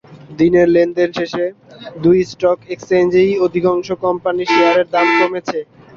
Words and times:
দিনের 0.39 0.67
লেনদেন 0.69 1.09
শেষে 1.17 1.45
দুই 2.03 2.17
স্টক 2.29 2.59
এক্সচেঞ্জেই 2.69 3.31
অধিকাংশ 3.45 3.87
কোম্পানির 4.03 4.51
শেয়ারের 4.53 4.87
দাম 4.93 5.07
কমেছে। 5.19 5.59